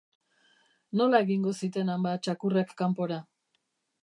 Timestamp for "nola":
1.01-1.21